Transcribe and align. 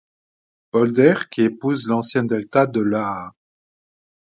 Polder 0.71 1.19
qui 1.29 1.43
épouse 1.43 1.85
l'ancien 1.85 2.23
delta 2.23 2.65
de 2.65 2.81
l'Aa. 2.81 3.35